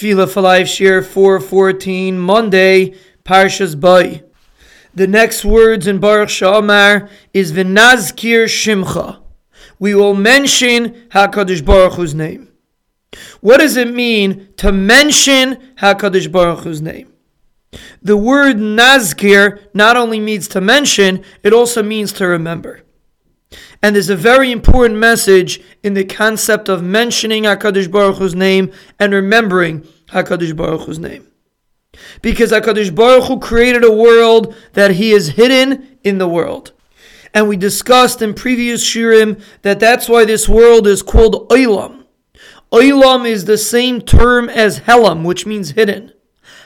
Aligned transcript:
Tefillah 0.00 0.30
for 0.30 0.40
Life 0.40 0.66
Shiur 0.66 1.04
414, 1.04 2.18
Monday, 2.18 2.94
Parshas 3.22 3.78
Bay. 3.78 4.22
The 4.94 5.06
next 5.06 5.44
words 5.44 5.86
in 5.86 5.98
Baruch 5.98 6.30
She'amar 6.30 7.10
is 7.34 7.52
V'nazkir 7.52 8.44
Shimcha. 8.46 9.20
We 9.78 9.94
will 9.94 10.14
mention 10.14 10.94
HaKadosh 11.10 11.62
Baruch 11.62 11.96
Hu's 11.96 12.14
name. 12.14 12.48
What 13.42 13.58
does 13.58 13.76
it 13.76 13.92
mean 13.92 14.48
to 14.56 14.72
mention 14.72 15.56
HaKadosh 15.76 16.32
Baruch 16.32 16.60
Hu's 16.60 16.80
name? 16.80 17.12
The 18.00 18.16
word 18.16 18.56
Nazkir 18.56 19.66
not 19.74 19.98
only 19.98 20.18
means 20.18 20.48
to 20.48 20.62
mention, 20.62 21.22
it 21.42 21.52
also 21.52 21.82
means 21.82 22.14
to 22.14 22.26
remember. 22.26 22.84
And 23.82 23.94
there's 23.94 24.10
a 24.10 24.16
very 24.16 24.52
important 24.52 24.96
message 24.96 25.60
in 25.82 25.94
the 25.94 26.04
concept 26.04 26.68
of 26.68 26.82
mentioning 26.82 27.44
HaKadosh 27.44 27.90
Baruch 27.90 28.18
Hu's 28.18 28.34
name 28.34 28.72
and 28.98 29.12
remembering 29.12 29.80
HaKadosh 30.08 30.54
Baruch 30.54 30.82
Hu's 30.82 30.98
name. 30.98 31.26
Because 32.22 32.52
HaKadosh 32.52 32.94
Baruch 32.94 33.24
Hu 33.24 33.40
created 33.40 33.84
a 33.84 33.92
world 33.92 34.54
that 34.74 34.92
He 34.92 35.12
is 35.12 35.30
hidden 35.30 35.98
in 36.04 36.18
the 36.18 36.28
world. 36.28 36.72
And 37.32 37.48
we 37.48 37.56
discussed 37.56 38.22
in 38.22 38.34
previous 38.34 38.84
shiurim 38.84 39.42
that 39.62 39.80
that's 39.80 40.08
why 40.08 40.24
this 40.24 40.48
world 40.48 40.86
is 40.86 41.02
called 41.02 41.48
Olam. 41.48 42.04
Olam 42.72 43.28
is 43.28 43.44
the 43.44 43.58
same 43.58 44.00
term 44.00 44.48
as 44.48 44.80
Helam, 44.80 45.24
which 45.24 45.46
means 45.46 45.70
hidden. 45.70 46.12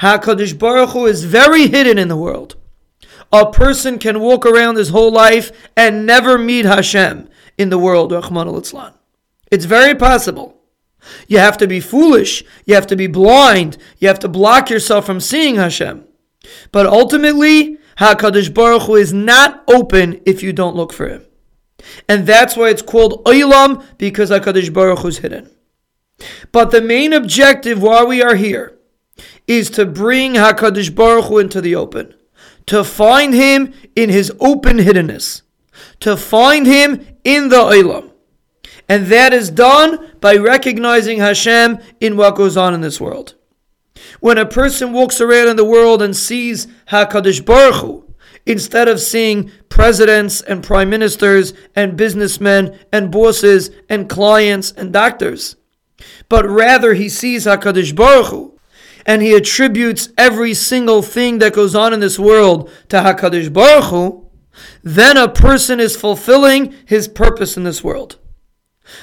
HaKadosh 0.00 0.58
Baruch 0.58 0.90
Hu 0.90 1.06
is 1.06 1.24
very 1.24 1.68
hidden 1.68 1.98
in 1.98 2.08
the 2.08 2.16
world 2.16 2.56
a 3.32 3.50
person 3.50 3.98
can 3.98 4.20
walk 4.20 4.46
around 4.46 4.76
his 4.76 4.90
whole 4.90 5.10
life 5.10 5.50
and 5.76 6.06
never 6.06 6.38
meet 6.38 6.64
Hashem 6.64 7.28
in 7.58 7.70
the 7.70 7.78
world, 7.78 8.12
It's 9.50 9.64
very 9.64 9.94
possible. 9.94 10.60
You 11.28 11.38
have 11.38 11.56
to 11.58 11.66
be 11.66 11.80
foolish, 11.80 12.42
you 12.64 12.74
have 12.74 12.86
to 12.88 12.96
be 12.96 13.06
blind, 13.06 13.78
you 13.98 14.08
have 14.08 14.18
to 14.20 14.28
block 14.28 14.70
yourself 14.70 15.06
from 15.06 15.20
seeing 15.20 15.56
Hashem. 15.56 16.04
But 16.72 16.86
ultimately, 16.86 17.78
HaKadosh 17.98 18.52
Baruch 18.52 18.82
Hu 18.82 18.96
is 18.96 19.12
not 19.12 19.64
open 19.68 20.20
if 20.26 20.42
you 20.42 20.52
don't 20.52 20.76
look 20.76 20.92
for 20.92 21.08
him. 21.08 21.24
And 22.08 22.26
that's 22.26 22.56
why 22.56 22.70
it's 22.70 22.82
called 22.82 23.24
Olam, 23.24 23.84
because 23.98 24.30
HaKadosh 24.30 24.72
Baruch 24.72 25.00
Hu 25.00 25.08
is 25.08 25.18
hidden. 25.18 25.50
But 26.52 26.70
the 26.70 26.80
main 26.80 27.12
objective 27.12 27.82
why 27.82 28.04
we 28.04 28.22
are 28.22 28.34
here 28.34 28.78
is 29.46 29.70
to 29.70 29.86
bring 29.86 30.34
HaKadosh 30.34 30.94
Baruch 30.94 31.26
Hu 31.26 31.38
into 31.38 31.60
the 31.60 31.74
open 31.74 32.14
to 32.66 32.84
find 32.84 33.34
him 33.34 33.72
in 33.94 34.10
his 34.10 34.32
open 34.40 34.78
hiddenness, 34.78 35.42
to 36.00 36.16
find 36.16 36.66
him 36.66 37.06
in 37.24 37.48
the 37.48 37.56
Olam. 37.56 38.10
And 38.88 39.06
that 39.06 39.32
is 39.32 39.50
done 39.50 40.12
by 40.20 40.36
recognizing 40.36 41.18
Hashem 41.18 41.78
in 42.00 42.16
what 42.16 42.36
goes 42.36 42.56
on 42.56 42.74
in 42.74 42.80
this 42.80 43.00
world. 43.00 43.34
When 44.20 44.38
a 44.38 44.46
person 44.46 44.92
walks 44.92 45.20
around 45.20 45.48
in 45.48 45.56
the 45.56 45.64
world 45.64 46.02
and 46.02 46.16
sees 46.16 46.66
HaKadosh 46.88 47.44
Baruch 47.44 47.76
Hu, 47.76 48.14
instead 48.44 48.86
of 48.86 49.00
seeing 49.00 49.50
presidents 49.68 50.40
and 50.40 50.62
prime 50.62 50.88
ministers 50.88 51.52
and 51.74 51.96
businessmen 51.96 52.78
and 52.92 53.10
bosses 53.10 53.70
and 53.88 54.08
clients 54.08 54.70
and 54.72 54.92
doctors, 54.92 55.56
but 56.28 56.48
rather 56.48 56.94
he 56.94 57.08
sees 57.08 57.46
HaKadosh 57.46 57.94
Baruch 57.94 58.26
Hu, 58.26 58.55
and 59.06 59.22
he 59.22 59.34
attributes 59.34 60.10
every 60.18 60.52
single 60.52 61.00
thing 61.00 61.38
that 61.38 61.54
goes 61.54 61.74
on 61.74 61.94
in 61.94 62.00
this 62.00 62.18
world 62.18 62.70
to 62.88 62.96
Hakadosh 62.96 63.52
Baruch 63.52 63.84
Hu, 63.84 64.28
then 64.82 65.16
a 65.16 65.28
person 65.28 65.78
is 65.78 65.96
fulfilling 65.96 66.74
his 66.84 67.06
purpose 67.06 67.56
in 67.56 67.62
this 67.62 67.84
world. 67.84 68.18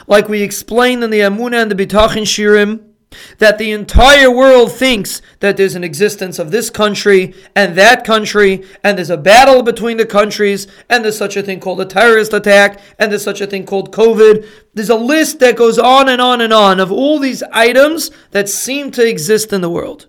Like 0.05 0.27
we 0.27 0.41
explained 0.41 1.03
in 1.03 1.09
the 1.09 1.21
Emunah 1.21 1.63
and 1.63 1.71
the 1.71 1.75
Bitachon 1.75 2.23
Shiurim, 2.23 2.92
that 3.38 3.58
the 3.58 3.72
entire 3.72 4.31
world 4.31 4.72
thinks 4.72 5.22
that 5.39 5.58
there's 5.58 5.75
an 5.75 5.83
existence 5.83 6.39
of 6.39 6.52
this 6.52 6.69
country 6.69 7.33
and 7.56 7.75
that 7.75 8.03
country, 8.03 8.64
and 8.83 8.97
there's 8.97 9.09
a 9.09 9.17
battle 9.17 9.64
between 9.64 9.97
the 9.97 10.06
countries, 10.06 10.67
and 10.89 11.03
there's 11.03 11.17
such 11.17 11.38
a 11.38 11.44
thing 11.44 11.59
called 11.59 11.81
a 11.81 11.85
terrorist 11.85 12.34
attack, 12.34 12.79
and 13.00 13.12
there's 13.12 13.23
such 13.23 13.41
a 13.41 13.47
thing 13.47 13.66
called 13.66 13.91
COVID. 13.91 14.47
There's 14.73 14.90
a 14.90 14.96
list 14.96 15.40
that 15.40 15.56
goes 15.56 15.78
on 15.78 16.09
and 16.09 16.22
on 16.22 16.41
and 16.41 16.53
on 16.53 16.79
of 16.79 16.91
all 16.91 17.19
these 17.19 17.44
items 17.52 18.12
that 18.31 18.50
seem 18.50 18.91
to 18.91 19.07
exist 19.07 19.53
in 19.53 19.62
the 19.62 19.69
world. 19.69 20.07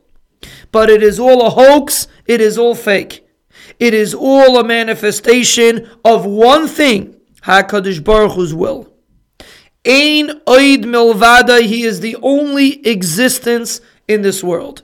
But 0.73 0.91
it 0.91 1.03
is 1.03 1.19
all 1.19 1.47
a 1.47 1.51
hoax, 1.51 2.07
it 2.27 2.41
is 2.41 2.59
all 2.59 2.75
fake. 2.75 3.27
It 3.79 3.95
is 3.95 4.15
all 4.15 4.59
a 4.59 4.65
manifestation 4.65 5.91
of 6.05 6.27
one 6.27 6.69
thing, 6.69 7.17
HaKadosh 7.43 8.03
Baruch 8.05 8.33
Hu's 8.33 8.55
will. 8.55 8.94
Ein 9.87 10.41
oid 10.47 10.85
milvada, 10.85 11.61
he 11.61 11.83
is 11.83 12.01
the 12.01 12.17
only 12.23 12.87
existence 12.87 13.81
in 14.09 14.23
this 14.23 14.43
world. 14.43 14.83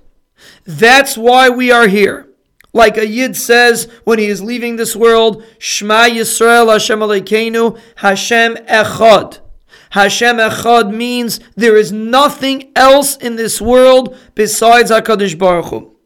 That's 0.64 1.16
why 1.16 1.48
we 1.48 1.70
are 1.70 1.88
here. 1.88 2.28
Like 2.72 2.96
a 2.96 3.06
Yid 3.06 3.36
says 3.36 3.88
when 4.04 4.18
he 4.18 4.26
is 4.26 4.42
leaving 4.42 4.76
this 4.76 4.94
world, 4.94 5.42
Shema 5.58 6.04
Yisrael 6.04 6.72
Hashem 6.72 7.00
Elokeinu, 7.00 7.78
Hashem 7.96 8.56
Echad. 8.56 9.40
Hashem 9.90 10.36
Echad 10.36 10.94
means 10.94 11.40
there 11.56 11.76
is 11.76 11.90
nothing 11.90 12.70
else 12.76 13.16
in 13.16 13.36
this 13.36 13.60
world 13.60 14.16
besides 14.34 14.90
HaKadosh 14.90 15.36
Baruch 15.36 15.66
Hu. 15.66 15.96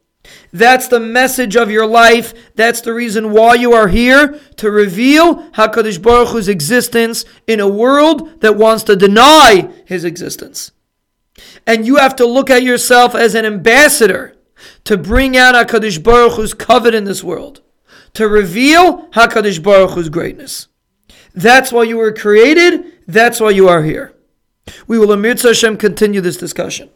That's 0.54 0.86
the 0.86 1.00
message 1.00 1.56
of 1.56 1.68
your 1.68 1.84
life. 1.84 2.32
That's 2.54 2.80
the 2.80 2.94
reason 2.94 3.32
why 3.32 3.54
you 3.54 3.72
are 3.72 3.88
here 3.88 4.38
to 4.58 4.70
reveal 4.70 5.50
Hakadosh 5.50 6.00
Baruch 6.00 6.28
Hu's 6.28 6.48
existence 6.48 7.24
in 7.48 7.58
a 7.58 7.68
world 7.68 8.40
that 8.40 8.56
wants 8.56 8.84
to 8.84 8.94
deny 8.94 9.68
His 9.84 10.04
existence. 10.04 10.70
And 11.66 11.84
you 11.84 11.96
have 11.96 12.14
to 12.16 12.24
look 12.24 12.50
at 12.50 12.62
yourself 12.62 13.16
as 13.16 13.34
an 13.34 13.44
ambassador 13.44 14.36
to 14.84 14.96
bring 14.96 15.36
out 15.36 15.56
Hakadosh 15.56 16.00
Baruch 16.00 16.34
Hu's 16.34 16.54
kavod 16.54 16.94
in 16.94 17.02
this 17.02 17.24
world, 17.24 17.60
to 18.12 18.28
reveal 18.28 19.08
Hakadosh 19.08 19.60
Baruch 19.60 19.90
Hu's 19.90 20.08
greatness. 20.08 20.68
That's 21.34 21.72
why 21.72 21.82
you 21.82 21.96
were 21.96 22.12
created. 22.12 22.92
That's 23.08 23.40
why 23.40 23.50
you 23.50 23.68
are 23.68 23.82
here. 23.82 24.14
We 24.86 25.00
will, 25.00 25.10
Amir 25.10 25.34
Hashem, 25.34 25.78
continue 25.78 26.20
this 26.20 26.36
discussion. 26.36 26.90